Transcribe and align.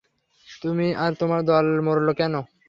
তুমি 0.47 0.87
আর 1.03 1.11
তোমার 1.19 1.41
দল 1.45 1.65
মরলো 1.87 2.11
কেন? 2.19 2.33